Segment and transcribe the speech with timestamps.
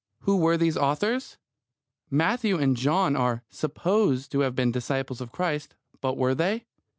[0.21, 1.37] Who were these authors?
[2.09, 6.65] Matthew and John are "supposed" to have been disciples of Christ; but were they?